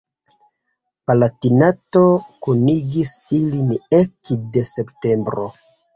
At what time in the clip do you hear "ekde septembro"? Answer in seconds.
4.01-5.51